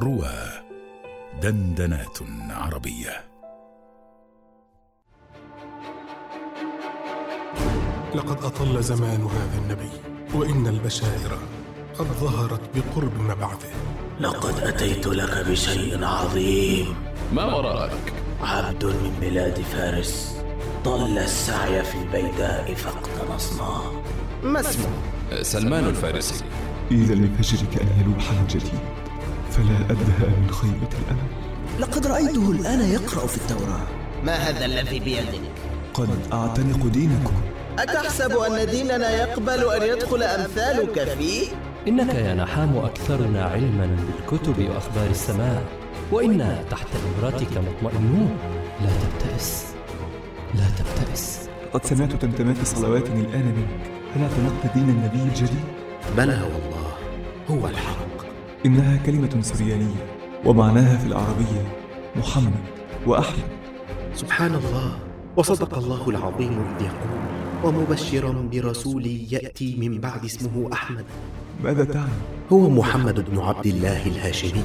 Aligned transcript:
روى 0.00 0.34
دندنات 1.42 2.18
عربية. 2.50 3.24
لقد 8.14 8.44
أطل 8.44 8.82
زمان 8.82 9.22
هذا 9.22 9.58
النبي 9.58 9.90
وإن 10.34 10.66
البشائر 10.66 11.38
قد 11.98 12.06
ظهرت 12.06 12.60
بقرب 12.74 13.20
مبعثه. 13.20 13.68
لقد 14.20 14.60
أتيت 14.60 15.06
لك 15.06 15.46
بشيء 15.48 16.04
عظيم. 16.04 16.94
ما 17.32 17.44
وراءك؟ 17.44 18.12
عبد 18.40 18.84
من 18.84 19.18
بلاد 19.20 19.60
فارس. 19.60 20.42
ضل 20.84 21.18
السعي 21.18 21.84
في 21.84 21.98
البيداء 21.98 22.74
فاقتنصناه 22.74 24.02
ما 24.42 24.60
اسمه؟ 24.60 24.90
سلمان 25.42 25.84
الفارسي. 25.84 26.44
إذا 26.90 27.14
لفجرك 27.14 27.82
أن 27.82 27.88
يلوح 28.00 28.32
من 28.32 28.46
جديد. 28.46 29.03
فلا 29.54 29.78
أدهى 29.90 30.28
من 30.40 30.50
خيبة 30.50 30.92
الأمل. 31.02 31.28
لقد 31.80 32.06
رأيته 32.06 32.50
الآن 32.50 32.80
يقرأ 32.80 33.26
في 33.26 33.36
التوراة. 33.36 33.86
ما 34.24 34.32
هذا 34.32 34.64
الذي 34.64 35.00
بيدك؟ 35.00 35.40
قد 35.94 36.08
أعتنق 36.32 36.86
دينكم. 36.86 37.34
أتحسب 37.78 38.32
أن 38.36 38.66
ديننا 38.66 39.10
يقبل 39.10 39.70
أن 39.70 39.82
يدخل 39.82 40.22
أمثالك 40.22 41.04
فيه؟ 41.18 41.46
إنك 41.88 42.14
يا 42.14 42.34
نحام 42.34 42.76
أكثرنا 42.76 43.44
علما 43.44 43.96
بالكتب 44.06 44.58
وأخبار 44.58 45.10
السماء 45.10 45.62
وإنا 46.12 46.64
تحت 46.70 46.88
إمرتك 47.06 47.58
مطمئنون. 47.58 48.36
لا 48.82 48.90
تبتئس. 49.02 49.64
لا 50.54 50.66
تبتئس. 50.78 51.48
قد 51.72 51.86
سمعت 51.86 52.12
تمتمات 52.12 52.56
صلوات 52.64 53.06
الآن 53.06 53.46
منك. 53.56 53.80
هل 54.16 54.22
أعتنقت 54.22 54.74
دين 54.74 54.88
النبي 54.88 55.22
الجديد؟ 55.22 55.64
بلى 56.16 56.42
والله. 56.42 56.92
هو 57.50 57.68
الحق. 57.68 58.13
إنها 58.66 58.96
كلمة 58.96 59.42
سريانية 59.42 60.06
ومعناها 60.44 60.96
في 60.96 61.06
العربية 61.06 61.62
محمد 62.16 62.64
وأحمد. 63.06 63.44
سبحان 64.14 64.54
الله 64.54 64.98
وصدق 65.36 65.78
الله 65.78 66.08
العظيم 66.08 66.52
إذ 66.52 66.84
يقول 66.84 67.20
ومبشرا 67.64 68.48
برسول 68.52 69.06
يأتي 69.06 69.76
من 69.78 70.00
بعد 70.00 70.24
اسمه 70.24 70.68
أحمد. 70.72 71.04
ماذا 71.64 71.84
تعني؟ 71.84 72.08
هو 72.52 72.70
محمد 72.70 73.30
بن 73.30 73.38
عبد 73.38 73.66
الله 73.66 74.06
الهاشمي 74.06 74.64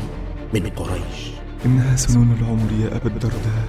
من 0.54 0.70
قريش. 0.70 1.32
إنها 1.66 1.96
سنون 1.96 2.38
العمر 2.42 2.72
يا 2.82 2.98
أبا 2.98 3.08
الدرداء 3.08 3.68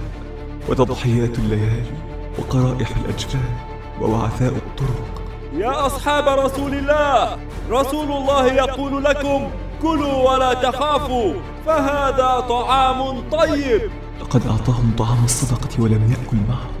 وتضحيات 0.69 1.39
الليالي 1.39 1.97
وقرائح 2.39 2.97
الأجفان 2.97 3.55
ووعثاء 4.01 4.53
الطرق. 4.53 5.21
يا 5.53 5.85
أصحاب 5.85 6.39
رسول 6.39 6.73
الله 6.73 7.37
رسول 7.69 8.11
الله 8.11 8.53
يقول 8.53 9.03
لكم 9.03 9.49
كلوا 9.81 10.31
ولا 10.31 10.53
تخافوا 10.53 11.33
فهذا 11.65 12.39
طعام 12.49 13.21
طيب. 13.31 13.81
لقد 14.21 14.47
أعطاهم 14.47 14.93
طعام 14.97 15.25
الصدقة 15.25 15.83
ولم 15.83 16.11
يأكل 16.11 16.37
معهم 16.49 16.71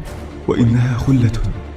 وإنها 0.47 0.97
خلة 0.97 1.31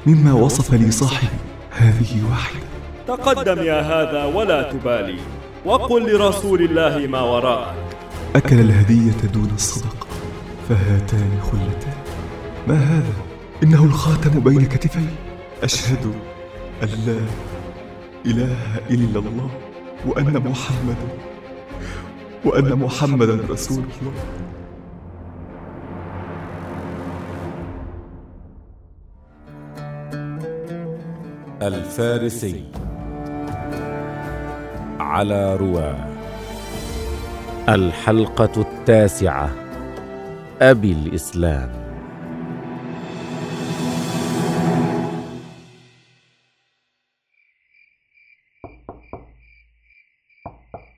مما 0.07 0.33
وصف 0.33 0.75
لي 0.75 0.91
صاحبي. 0.91 1.29
هذه 1.71 2.31
واحدة. 2.31 2.67
تقدم 3.09 3.63
يا 3.63 3.81
هذا 3.81 4.25
ولا 4.25 4.73
تبالي 4.73 5.19
وقل 5.65 6.13
لرسول 6.13 6.63
الله 6.63 7.07
ما 7.07 7.21
وراءك. 7.21 7.75
أكل 8.37 8.61
الهدية 8.61 9.29
دون 9.35 9.51
الصدقة 9.55 10.07
فهاتان 10.69 11.41
خلتان. 11.43 11.99
ما 12.69 12.75
هذا؟ 12.75 13.13
إنه 13.63 13.85
الخاتم 13.85 14.41
بين 14.41 14.67
كتفي 14.67 15.07
أشهد 15.63 16.15
أن 16.83 16.89
لا 17.07 17.21
إله 18.27 18.57
إلا 18.91 19.19
الله. 19.19 19.51
وأن 20.07 20.43
محمدا 20.51 21.09
وأن 22.45 22.75
محمدا 22.79 23.41
رسول 23.51 23.85
الله. 23.85 24.13
الفارسي 31.63 32.65
على 35.01 35.57
رواه 35.57 36.09
الحلقة 37.69 38.61
التاسعة. 38.61 39.51
أبي 40.63 40.93
الإسلام. 40.93 41.84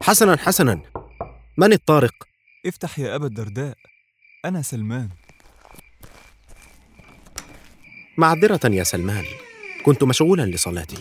حسنا 0.06 0.36
حسنا. 0.36 0.80
من 1.58 1.72
الطارق؟ 1.72 2.14
افتح 2.66 2.98
يا 2.98 3.14
أبا 3.14 3.26
الدرداء. 3.26 3.76
أنا 4.44 4.62
سلمان. 4.62 5.08
معذرة 8.18 8.60
يا 8.64 8.84
سلمان. 8.84 9.24
كنت 9.84 10.04
مشغولا 10.04 10.42
لصلاتي. 10.42 10.96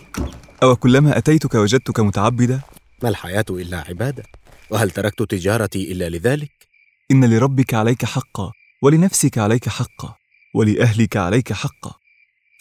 أو 0.64 0.76
كلما 0.76 1.18
أتيتك 1.18 1.56
وجدتك 1.56 2.00
متعبدا 2.00 2.62
ما 3.04 3.10
الحياة 3.10 3.46
إلا 3.50 3.78
عبادة. 3.78 4.24
وهل 4.70 4.92
تركت 4.92 5.24
تجارتي 5.24 5.92
إلا 5.92 6.10
لذلك؟ 6.10 6.68
إن 7.12 7.34
لربك 7.34 7.74
عليك 7.74 8.06
حقا 8.06 8.52
ولنفسك 8.82 9.38
عليك 9.38 9.70
حقا 9.70 10.16
ولأهلك 10.56 11.18
عليك 11.18 11.54
حقا. 11.54 11.94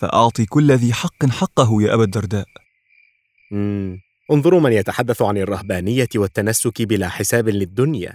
فأعطي 0.01 0.47
كل 0.47 0.73
ذي 0.73 0.93
حق 0.93 1.27
حقه 1.27 1.83
يا 1.83 1.95
أبا 1.95 2.05
الدرداء. 2.05 2.49
مم. 3.51 4.04
انظروا 4.33 4.61
من 4.61 4.73
يتحدث 4.73 5.23
عن 5.23 5.37
الرهبانية 5.37 6.09
والتنسك 6.15 6.83
بلا 6.83 7.09
حساب 7.09 7.49
للدنيا. 7.49 8.13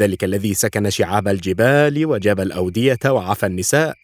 ذلك 0.00 0.24
الذي 0.24 0.54
سكن 0.54 0.90
شعاب 0.90 1.28
الجبال 1.28 2.06
وجاب 2.06 2.40
الأودية 2.40 2.98
وعفى 3.06 3.46
النساء. 3.46 3.94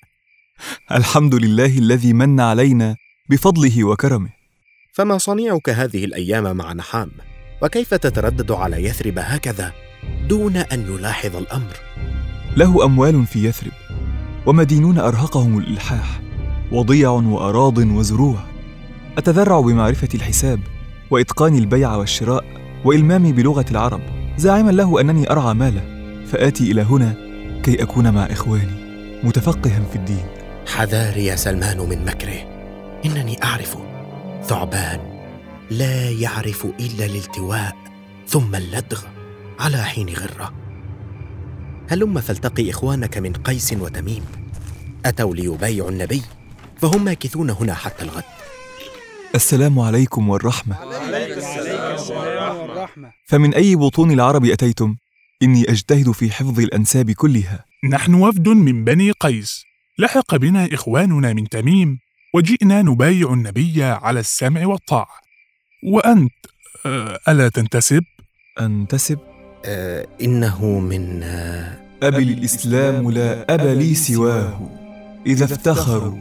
الحمد 0.92 1.34
لله 1.34 1.78
الذي 1.78 2.12
من 2.12 2.40
علينا 2.40 2.96
بفضله 3.30 3.84
وكرمه. 3.84 4.28
فما 4.92 5.18
صنيعك 5.18 5.68
هذه 5.68 6.04
الأيام 6.04 6.56
مع 6.56 6.72
نحام؟ 6.72 7.10
وكيف 7.62 7.94
تتردد 7.94 8.52
على 8.52 8.84
يثرب 8.84 9.18
هكذا 9.18 9.72
دون 10.28 10.56
أن 10.56 10.94
يلاحظ 10.94 11.36
الأمر؟ 11.36 11.76
له 12.56 12.84
أموال 12.84 13.26
في 13.26 13.44
يثرب 13.44 13.72
ومدينون 14.46 14.98
أرهقهم 14.98 15.58
الإلحاح 15.58 16.20
وضيع 16.72 17.10
وأراض 17.10 17.78
وزروع. 17.78 18.38
أتذرع 19.18 19.60
بمعرفة 19.60 20.08
الحساب؟ 20.14 20.75
وإتقان 21.10 21.56
البيع 21.56 21.94
والشراء 21.94 22.44
وإلمامي 22.84 23.32
بلغة 23.32 23.64
العرب 23.70 24.00
زاعما 24.36 24.70
له 24.70 25.00
أنني 25.00 25.30
أرعى 25.30 25.54
ماله 25.54 25.82
فآتي 26.26 26.70
إلى 26.70 26.82
هنا 26.82 27.14
كي 27.62 27.82
أكون 27.82 28.14
مع 28.14 28.24
إخواني 28.24 28.86
متفقها 29.24 29.82
في 29.90 29.96
الدين. 29.96 30.26
حذاري 30.66 31.24
يا 31.24 31.36
سلمان 31.36 31.78
من 31.78 32.04
مكره. 32.04 32.56
إنني 33.04 33.44
أعرف 33.44 33.76
ثعبان 34.44 35.00
لا 35.70 36.10
يعرف 36.10 36.66
إلا 36.80 37.06
الالتواء 37.06 37.76
ثم 38.28 38.54
اللدغ 38.54 39.02
على 39.58 39.76
حين 39.76 40.08
غرة. 40.08 40.52
هلم 41.88 42.20
فالتقي 42.20 42.70
إخوانك 42.70 43.18
من 43.18 43.32
قيس 43.32 43.72
وتميم 43.72 44.24
أتوا 45.06 45.34
ليبايعوا 45.34 45.90
النبي؟ 45.90 46.22
فهم 46.76 47.04
ماكثون 47.04 47.50
هنا 47.50 47.74
حتى 47.74 48.04
الغد. 48.04 48.24
السلام 49.36 49.78
عليكم 49.78 50.28
والرحمة 50.28 50.76
عليك 50.76 51.38
السلام 51.38 52.60
والرحمة 52.60 53.12
فمن 53.24 53.54
أي 53.54 53.76
بطون 53.76 54.10
العرب 54.10 54.44
أتيتم؟ 54.44 54.96
إني 55.42 55.70
أجتهد 55.70 56.10
في 56.10 56.30
حفظ 56.30 56.60
الأنساب 56.60 57.10
كلها 57.10 57.64
نحن 57.90 58.14
وفد 58.14 58.48
من 58.48 58.84
بني 58.84 59.10
قيس 59.10 59.64
لحق 59.98 60.36
بنا 60.36 60.68
إخواننا 60.72 61.32
من 61.32 61.48
تميم 61.48 61.98
وجئنا 62.34 62.82
نبايع 62.82 63.32
النبي 63.32 63.82
على 63.82 64.20
السمع 64.20 64.66
والطاعة 64.66 65.20
وأنت 65.84 66.32
أه 66.86 67.18
ألا 67.28 67.48
تنتسب؟ 67.48 68.02
أنتسب؟ 68.60 69.18
آه 69.64 70.06
إنه 70.22 70.78
من 70.78 71.22
آه 71.22 71.78
أبي 72.02 72.22
الإسلام 72.22 73.10
لا 73.10 73.54
أب 73.54 73.60
لي 73.60 73.94
سواه 73.94 74.70
إذا 75.26 75.44
افتخروا 75.44 76.18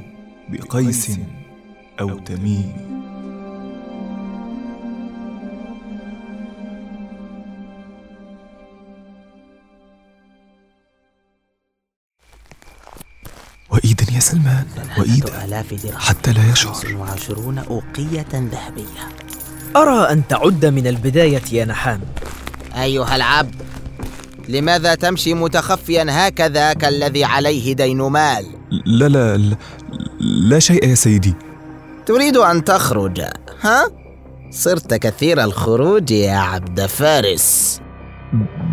بقيس 0.50 1.19
أو 2.00 2.19
تميم 2.19 2.94
وإيدا 13.85 14.05
يا 14.13 14.19
سلمان 14.19 14.65
وإيدا 14.97 15.97
حتى 15.97 16.33
لا 16.33 16.51
يشعر. 16.51 16.95
وعشرون 16.95 17.57
أوقية 17.57 18.25
ذهبية. 18.33 19.09
أرى 19.75 20.11
أن 20.11 20.27
تعد 20.27 20.65
من 20.65 20.87
البداية 20.87 21.41
يا 21.51 21.65
نحام. 21.65 22.01
أيها 22.75 23.15
العبد 23.15 23.55
لماذا 24.49 24.95
تمشي 24.95 25.33
متخفيا 25.33 26.05
هكذا 26.09 26.73
كالذي 26.73 27.23
عليه 27.23 27.73
دين 27.73 27.97
مال؟ 27.97 28.45
لا 28.85 29.09
لا 29.09 29.37
لا, 29.37 29.55
لا 30.19 30.59
شيء 30.59 30.85
يا 30.89 30.95
سيدي. 30.95 31.33
تريد 32.05 32.37
أن 32.37 32.63
تخرج 32.63 33.21
ها؟ 33.61 33.87
صرت 34.51 34.93
كثير 34.93 35.43
الخروج 35.43 36.11
يا 36.11 36.37
عبد 36.37 36.85
فارس. 36.85 37.79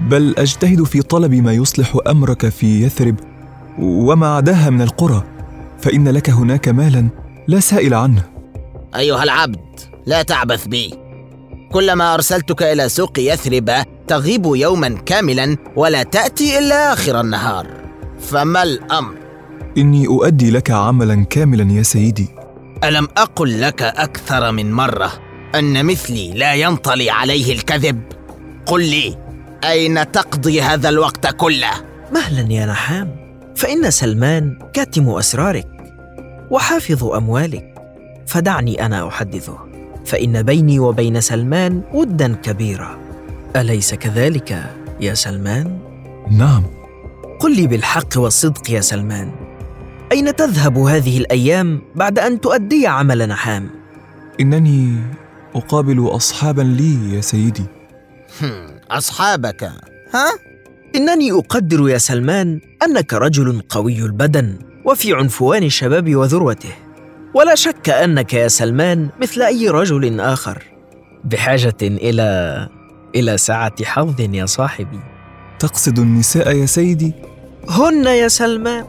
بل 0.08 0.34
أجتهد 0.38 0.82
في 0.82 1.02
طلب 1.02 1.34
ما 1.34 1.52
يصلح 1.52 1.96
أمرك 2.06 2.48
في 2.48 2.84
يثرب. 2.84 3.31
وما 3.78 4.36
عداها 4.36 4.70
من 4.70 4.82
القرى 4.82 5.24
فإن 5.78 6.08
لك 6.08 6.30
هناك 6.30 6.68
مالا 6.68 7.08
لا 7.48 7.60
سائل 7.60 7.94
عنه. 7.94 8.22
أيها 8.96 9.22
العبد 9.22 9.80
لا 10.06 10.22
تعبث 10.22 10.66
بي. 10.66 10.94
كلما 11.72 12.14
أرسلتك 12.14 12.62
إلى 12.62 12.88
سوق 12.88 13.18
يثرب 13.18 13.70
تغيب 14.06 14.46
يوما 14.46 14.88
كاملا 14.88 15.56
ولا 15.76 16.02
تأتي 16.02 16.58
إلا 16.58 16.92
آخر 16.92 17.20
النهار. 17.20 17.66
فما 18.20 18.62
الأمر؟ 18.62 19.14
إني 19.78 20.06
أؤدي 20.06 20.50
لك 20.50 20.70
عملا 20.70 21.24
كاملا 21.24 21.72
يا 21.72 21.82
سيدي. 21.82 22.28
ألم 22.84 23.08
أقل 23.16 23.60
لك 23.60 23.82
أكثر 23.82 24.52
من 24.52 24.72
مرة 24.72 25.12
أن 25.54 25.86
مثلي 25.86 26.32
لا 26.32 26.54
ينطلي 26.54 27.10
عليه 27.10 27.52
الكذب؟ 27.52 28.02
قل 28.66 28.84
لي 28.84 29.18
أين 29.64 30.12
تقضي 30.12 30.62
هذا 30.62 30.88
الوقت 30.88 31.26
كله؟ 31.26 31.70
مهلا 32.12 32.52
يا 32.52 32.66
نحام. 32.66 33.21
فإن 33.62 33.90
سلمان 33.90 34.58
كاتم 34.72 35.08
أسرارك 35.08 35.68
وحافظ 36.50 37.04
أموالك 37.04 37.74
فدعني 38.26 38.86
أنا 38.86 39.08
أحدثه. 39.08 39.58
فإن 40.06 40.42
بيني 40.42 40.78
وبين 40.78 41.20
سلمان 41.20 41.82
ودا 41.92 42.34
كبيرا 42.34 42.98
أليس 43.56 43.94
كذلك 43.94 44.64
يا 45.00 45.14
سلمان؟ 45.14 45.78
نعم. 46.30 46.62
قل 47.40 47.56
لي 47.56 47.66
بالحق 47.66 48.18
والصدق 48.18 48.70
يا 48.70 48.80
سلمان. 48.80 49.32
أين 50.12 50.36
تذهب 50.36 50.78
هذه 50.78 51.18
الأيام 51.18 51.82
بعد 51.94 52.18
أن 52.18 52.40
تؤدي 52.40 52.86
عمل 52.86 53.28
نحام 53.28 53.70
إنني 54.40 54.96
أقابل 55.54 56.08
اصحابا 56.08 56.62
لي 56.62 57.14
يا 57.16 57.20
سيدي. 57.20 57.66
أصحابك 58.90 59.64
ها؟ 60.14 60.51
إنني 60.96 61.32
أقدر 61.32 61.88
يا 61.88 61.98
سلمان 61.98 62.60
أنك 62.82 63.14
رجل 63.14 63.62
قوي 63.68 63.98
البدن 63.98 64.58
وفي 64.84 65.14
عنفوان 65.14 65.62
الشباب 65.62 66.16
وذروته. 66.16 66.72
ولا 67.34 67.54
شك 67.54 67.90
أنك 67.90 68.34
يا 68.34 68.48
سلمان 68.48 69.08
مثل 69.20 69.42
أي 69.42 69.68
رجل 69.68 70.20
آخر. 70.20 70.62
بحاجة 71.24 71.76
إلى 71.82 72.68
إلى 73.14 73.38
سعه 73.38 73.84
حظ 73.84 74.20
يا 74.20 74.46
صاحبي. 74.46 75.00
تقصد 75.58 75.98
النساء 75.98 76.56
يا 76.56 76.66
سيدي؟ 76.66 77.12
هن 77.68 78.06
يا 78.06 78.28
سلمان. 78.28 78.84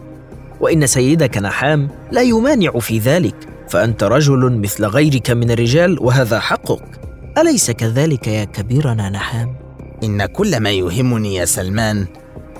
وإن 0.59 0.87
سيدك 0.87 1.37
نحام 1.37 1.89
لا 2.11 2.21
يمانع 2.21 2.79
في 2.79 2.99
ذلك 2.99 3.35
فأنت 3.69 4.03
رجل 4.03 4.59
مثل 4.61 4.85
غيرك 4.85 5.31
من 5.31 5.51
الرجال 5.51 5.97
وهذا 6.01 6.39
حقك. 6.39 6.99
أليس 7.37 7.71
كذلك 7.71 8.27
يا 8.27 8.43
كبيرنا 8.43 9.09
نحام؟ 9.09 9.62
إن 10.03 10.25
كل 10.25 10.59
ما 10.59 10.71
يهمني 10.71 11.35
يا 11.35 11.45
سلمان 11.45 12.07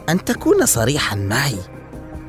أن 0.09 0.25
تكون 0.25 0.65
صريحا 0.65 1.15
معي. 1.15 1.57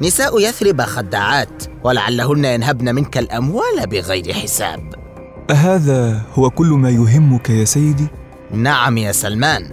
نساء 0.02 0.40
يثرب 0.40 0.82
خداعات 0.82 1.62
ولعلهن 1.84 2.44
ينهبن 2.44 2.94
منك 2.94 3.19
الأموال 3.19 3.87
بغير 3.87 4.32
حساب. 4.32 4.94
أهذا 5.50 6.22
هو 6.32 6.50
كل 6.50 6.66
ما 6.66 6.90
يهمك 6.90 7.50
يا 7.50 7.64
سيدي؟ 7.64 8.06
نعم 8.52 8.99
يا 8.99 9.12
سلمان 9.12 9.70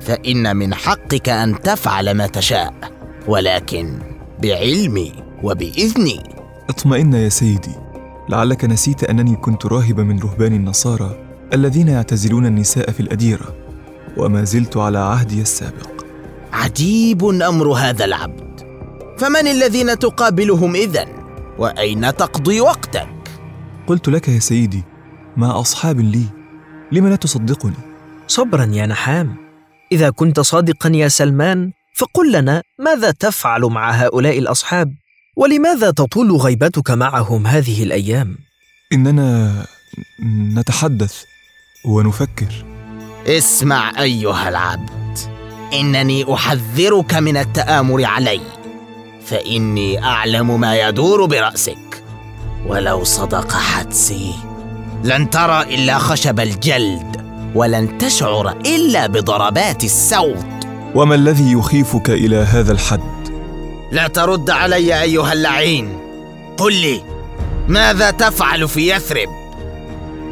فإن 0.00 0.56
من 0.56 0.74
حقك 0.74 1.28
أن 1.28 1.60
تفعل 1.62 2.10
ما 2.10 2.26
تشاء 2.26 2.74
ولكن 3.26 3.98
بعلمي 4.42 5.12
وبإذني. 5.42 6.22
أطمئن 6.70 7.12
يا 7.12 7.28
سيدي 7.28 7.74
لعلك 8.28 8.64
نسيت 8.64 9.04
أنني 9.04 9.36
كنت 9.36 9.66
راهبا 9.66 10.02
من 10.02 10.18
رهبان 10.18 10.52
النصارى 10.52 11.16
الذين 11.52 11.88
يعتزلون 11.88 12.46
النساء 12.46 12.90
في 12.90 13.00
الأديرة. 13.00 13.59
وما 14.16 14.44
زلت 14.44 14.76
على 14.76 14.98
عهدي 14.98 15.40
السابق. 15.40 16.04
عجيب 16.52 17.24
أمر 17.24 17.72
هذا 17.72 18.04
العبد. 18.04 18.60
فمن 19.18 19.46
الذين 19.46 19.98
تقابلهم 19.98 20.74
إذن؟ 20.74 21.06
وأين 21.58 22.16
تقضي 22.16 22.60
وقتك؟ 22.60 23.08
قلت 23.86 24.08
لك 24.08 24.28
يا 24.28 24.38
سيدي 24.38 24.82
ما 25.36 25.60
أصحاب 25.60 26.00
لي 26.00 26.24
لم 26.92 27.08
لا 27.08 27.16
تصدقني؟ 27.16 27.74
صبرا 28.26 28.64
يا 28.64 28.86
نحام. 28.86 29.36
إذا 29.92 30.10
كنت 30.10 30.40
صادقا 30.40 30.88
يا 30.88 31.08
سلمان 31.08 31.72
فقل 31.98 32.32
لنا 32.32 32.62
ماذا 32.78 33.10
تفعل 33.10 33.60
مع 33.60 33.90
هؤلاء 33.90 34.38
الأصحاب؟ 34.38 34.94
ولماذا 35.36 35.90
تطول 35.90 36.32
غيبتك 36.32 36.90
معهم 36.90 37.46
هذه 37.46 37.82
الأيام؟ 37.82 38.38
إننا 38.92 39.52
نتحدث 40.56 41.22
ونفكر. 41.84 42.64
اسمع 43.38 44.02
أيها 44.02 44.48
العبد 44.48 45.18
إنني 45.72 46.34
أحذرك 46.34 47.14
من 47.14 47.36
التآمر 47.36 48.04
علي 48.04 48.40
فإني 49.26 50.04
أعلم 50.04 50.60
ما 50.60 50.88
يدور 50.88 51.26
برأسك. 51.26 52.02
ولو 52.66 53.04
صدق 53.04 53.52
حدسي 53.52 54.34
لن 55.04 55.30
ترى 55.30 55.62
إلا 55.74 55.98
خشب 55.98 56.40
الجلد 56.40 57.16
ولن 57.54 57.98
تشعر 57.98 58.50
إلا 58.50 59.06
بضربات 59.06 59.84
السوط. 59.84 60.44
وما 60.94 61.14
الذي 61.14 61.52
يخيفك 61.52 62.10
إلى 62.10 62.36
هذا 62.36 62.72
الحد؟ 62.72 63.28
لا 63.92 64.06
ترد 64.06 64.50
علي 64.50 65.02
أيها 65.02 65.32
اللعين. 65.32 65.98
قل 66.58 66.72
لي 66.72 67.02
ماذا 67.68 68.10
تفعل 68.10 68.68
في 68.68 68.90
يثرب؟ 68.90 69.28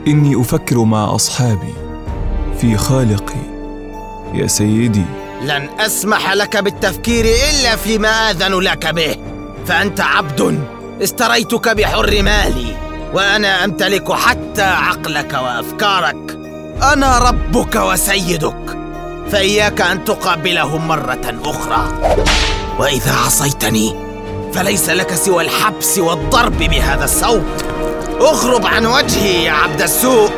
إني 0.07 0.41
أفكر 0.41 0.79
مع 0.79 1.15
أصحابي. 1.15 1.88
في 2.61 2.77
خالقي. 2.77 3.59
يا 4.35 4.47
سيدي. 4.47 5.05
لن 5.43 5.69
أسمح 5.81 6.33
لك 6.33 6.57
بالتفكير 6.57 7.25
إلا 7.25 7.77
فيما 7.77 8.31
آذن 8.31 8.61
لك 8.61 8.87
به. 8.87 9.17
فأنت 9.67 10.01
عبد. 10.01 10.65
استريتك 11.03 11.69
بحر 11.69 12.23
مالي. 12.23 12.77
وأنا 13.15 13.65
أمتلك 13.65 14.13
حتى 14.13 14.63
عقلك 14.63 15.33
وأفكارك. 15.33 16.39
أنا 16.93 17.19
ربك 17.19 17.77
وسيدك. 17.77 18.79
فإياك 19.33 19.81
أن 19.81 20.05
تقابلهم 20.05 20.89
مرة 20.89 21.41
أخرى. 21.45 21.89
وإذا 22.79 23.13
عصيتني 23.27 23.97
فليس 24.53 24.91
لك 24.91 25.15
سوى 25.15 25.45
الحبس 25.45 25.99
والضرب 25.99 26.59
بهذا 26.59 27.05
الصوت. 27.05 27.65
اغرب 28.21 28.67
عن 28.67 28.87
وجهي 28.87 29.45
يا 29.45 29.53
عبد 29.53 29.83
السوء 29.83 30.31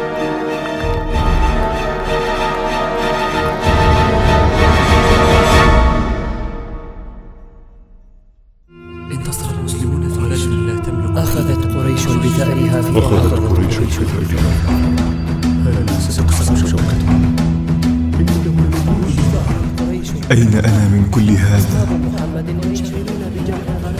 أين 20.31 20.55
أنا 20.55 20.89
من 20.89 21.11
كل 21.11 21.31
هذا؟ 21.31 21.89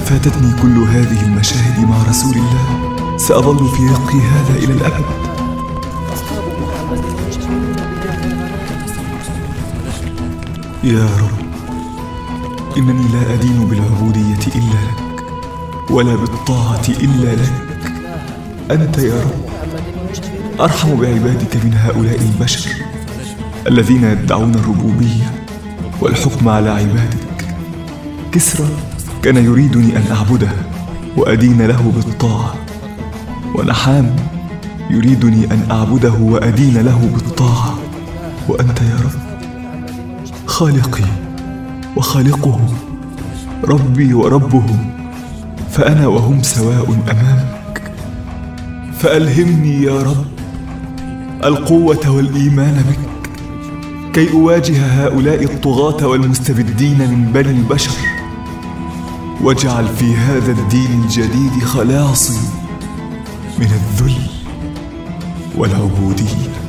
فاتتني 0.05 0.53
كل 0.63 0.79
هذه 0.79 1.25
المشاهد 1.27 1.89
مع 1.89 2.03
رسول 2.09 2.35
الله. 2.35 3.17
سأظل 3.17 3.69
في 3.69 3.83
رقي 3.83 4.19
هذا 4.19 4.59
إلى 4.59 4.73
الأبد. 4.73 5.05
يا 10.85 11.05
رب 11.05 11.41
إنني 12.77 13.09
لا 13.09 13.35
أدين 13.35 13.67
بالعبودية 13.67 14.47
إلا 14.57 14.81
لك 14.87 15.91
ولا 15.91 16.15
بالطاعة 16.15 16.89
إلا 16.89 17.35
لك. 17.35 17.53
أنت 18.71 18.99
يا 18.99 19.21
رب 19.21 19.51
أرحم 20.61 20.95
بعبادك 20.95 21.57
من 21.65 21.75
هؤلاء 21.75 22.19
البشر 22.21 22.71
الذين 23.67 24.05
يدعون 24.05 24.55
الربوبية. 24.55 25.40
والحكم 26.01 26.49
على 26.49 26.71
عبادك. 26.71 27.55
كسرى 28.33 28.69
كان 29.23 29.37
يريدني 29.37 29.97
أن 29.97 30.05
أعبده 30.11 30.53
وأدين 31.17 31.63
له 31.63 31.93
بالطاعة. 31.97 32.55
ونحام 33.55 34.17
يريدني 34.91 35.45
أن 35.45 35.71
أعبده 35.71 36.13
وأدين 36.13 36.79
له 36.79 37.11
بالطاعة. 37.15 37.79
وأنت 38.49 38.81
يا 38.81 38.97
رب 39.05 39.21
خالقي 40.47 41.05
وخالقهم 41.97 42.69
ربي 43.65 44.15
وربهم 44.15 44.91
فأنا 45.71 46.07
وهم 46.07 46.43
سواء 46.43 46.97
أمامك. 47.11 47.83
فألهمني 48.99 49.83
يا 49.83 50.03
رب 50.03 50.25
القوة 51.45 52.11
والإيمان 52.11 52.85
بك. 52.91 53.20
كي 54.15 54.33
أواجه 54.33 54.87
هؤلاء 54.87 55.45
الطغاة 55.45 56.07
والمستبدين 56.07 56.99
من 56.99 57.33
بني 57.33 57.51
البشر 57.51 57.93
واجعل 59.41 59.89
في 59.89 60.17
هذا 60.17 60.53
الدين 60.53 61.03
الجديد 61.05 61.65
خلاصي 61.65 62.39
من 63.59 63.67
الذل 63.67 64.17
والعبودية. 65.57 66.60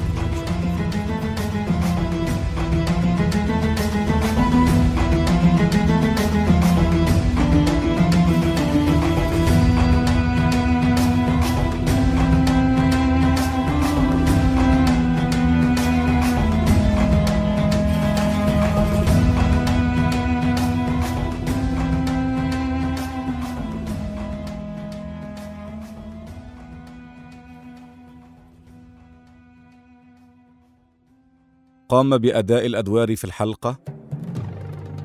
قام 31.91 32.17
بأداء 32.17 32.65
الأدوار 32.65 33.15
في 33.15 33.23
الحلقة 33.23 33.77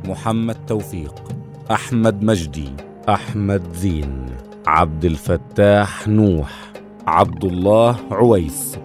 محمد 0.04 0.66
توفيق 0.66 1.14
أحمد 1.70 2.22
مجدي 2.22 2.68
أحمد 3.08 3.72
زين 3.72 4.26
عبد 4.66 5.04
الفتاح 5.04 6.08
نوح 6.08 6.72
عبد 7.06 7.44
الله 7.44 7.96
عويس. 8.10 8.78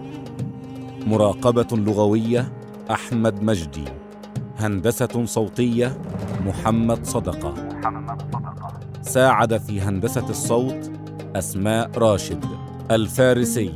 مراقبة 1.06 1.66
لغوية 1.72 2.52
أحمد 2.90 3.42
مجدي. 3.42 3.84
هندسة 4.58 5.24
صوتية 5.24 5.98
محمد 6.46 7.06
صدقة. 7.06 7.54
ساعد 9.02 9.56
في 9.56 9.80
هندسة 9.80 10.30
الصوت 10.30 10.90
أسماء 11.36 11.90
راشد. 11.96 12.44
الفارسي. 12.90 13.72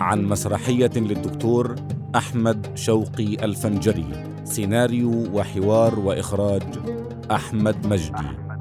عن 0.00 0.24
مسرحية 0.24 0.90
للدكتور 0.96 1.74
أحمد 2.16 2.66
شوقي 2.74 3.44
الفنجري. 3.44 4.06
سيناريو 4.44 5.26
وحوار 5.32 5.98
وإخراج 5.98 6.62
أحمد 7.30 7.86
مجدي. 7.86 8.51